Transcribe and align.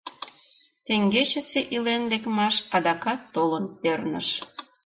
Теҥгечысе 0.85 1.59
илен 1.75 2.03
лекмаш 2.11 2.55
адакат 2.75 3.19
толын 3.33 3.63
перныш. 3.81 4.27